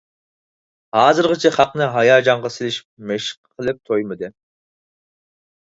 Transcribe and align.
ھازىرغىچە 0.97 1.51
خەقنى 1.57 1.91
ھاياجانغا 1.99 2.51
سېلىش 2.57 2.81
مەشقى 3.13 3.39
قىلىپ 3.55 3.85
تويمىدى. 3.93 4.33